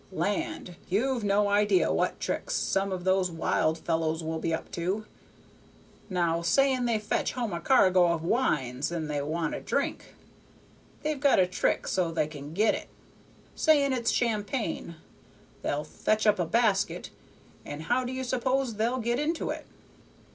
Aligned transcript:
Land! 0.11 0.77
you've 0.89 1.23
no 1.23 1.47
idea 1.47 1.93
what 1.93 2.19
tricks 2.19 2.55
some 2.55 2.91
of 2.91 3.03
those 3.03 3.29
wild 3.29 3.77
fellows 3.77 4.23
will 4.23 4.39
be 4.39 4.51
up 4.51 4.71
to. 4.71 5.05
Now, 6.09 6.41
saying 6.41 6.85
they 6.85 6.97
fetch 6.97 7.33
home 7.33 7.53
a 7.53 7.59
cargo 7.59 8.11
of 8.11 8.23
wines 8.23 8.91
and 8.91 9.07
they 9.07 9.21
want 9.21 9.53
a 9.53 9.61
drink; 9.61 10.15
they've 11.03 11.19
got 11.19 11.37
a 11.37 11.45
trick 11.45 11.87
so 11.87 12.09
they 12.09 12.25
can 12.25 12.55
get 12.55 12.73
it. 12.73 12.87
Saying 13.53 13.93
it's 13.93 14.09
champagne, 14.09 14.95
they'll 15.61 15.83
fetch 15.83 16.25
up 16.25 16.39
a 16.39 16.45
basket, 16.45 17.11
and 17.63 17.83
how 17.83 18.03
do 18.03 18.11
you 18.11 18.23
suppose 18.23 18.77
they'll 18.77 18.97
get 18.97 19.19
into 19.19 19.51
it?" 19.51 19.67